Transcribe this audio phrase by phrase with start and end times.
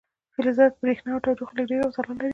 [0.33, 2.29] فلزات بریښنا او تودوخه لیږدوي او ځلا لري.